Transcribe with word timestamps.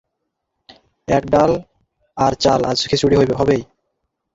এক 1.07 1.23
ডাল 1.33 1.51
আর 2.17 2.33
চাল–আজ 2.43 2.79
খিচুড়ি 2.89 3.15
হইবে। 3.17 3.35